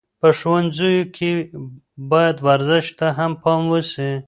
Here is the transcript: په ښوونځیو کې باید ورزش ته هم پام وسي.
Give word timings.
په 0.19 0.29
ښوونځیو 0.37 1.09
کې 1.15 1.31
باید 2.11 2.37
ورزش 2.47 2.85
ته 2.99 3.07
هم 3.17 3.31
پام 3.43 3.61
وسي. 3.71 4.11